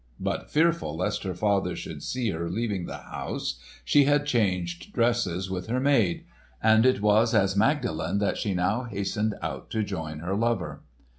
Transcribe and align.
But 0.19 0.49
fearful 0.49 0.95
lest 0.97 1.21
her 1.25 1.35
father 1.35 1.75
should 1.75 2.01
see 2.01 2.31
her 2.31 2.49
leaving 2.49 2.87
the 2.87 2.97
house, 2.97 3.59
she 3.85 4.05
had 4.05 4.25
changed 4.25 4.91
dresses 4.93 5.47
with 5.51 5.67
her 5.67 5.79
maid; 5.79 6.25
and 6.59 6.87
it 6.87 7.01
was 7.03 7.35
as 7.35 7.55
Magdalen 7.55 8.17
that 8.17 8.35
she 8.39 8.55
now 8.55 8.85
hastened 8.85 9.35
out 9.43 9.69
to 9.69 9.83
join 9.83 10.17
her 10.21 10.35
lover. 10.35 10.81